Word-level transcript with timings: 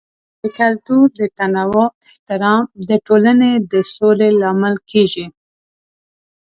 د 0.41 0.43
کلتور 0.59 1.05
د 1.19 1.21
تنوع 1.37 1.87
احترام 2.05 2.63
د 2.89 2.91
ټولنې 3.07 3.51
د 3.71 3.73
سولې 3.93 4.29
لامل 4.41 4.75
کیږي. 4.91 5.25